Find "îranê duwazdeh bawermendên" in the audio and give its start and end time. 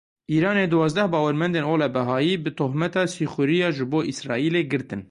0.35-1.65